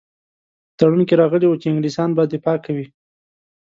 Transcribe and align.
په 0.69 0.73
تړون 0.79 1.01
کې 1.07 1.19
راغلي 1.21 1.45
وو 1.47 1.59
چې 1.61 1.67
انګلیسیان 1.69 2.09
به 2.15 2.23
دفاع 2.33 2.57
کوي. 2.65 2.85